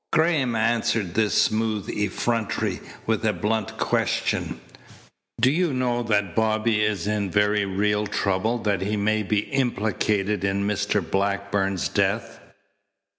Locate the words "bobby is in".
6.35-7.29